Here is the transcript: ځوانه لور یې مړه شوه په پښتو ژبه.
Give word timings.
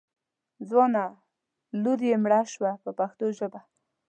ځوانه 0.67 1.03
لور 1.83 1.99
یې 2.07 2.15
مړه 2.23 2.39
شوه 2.53 2.71
په 2.83 2.89
پښتو 2.99 3.25
ژبه. 3.37 3.59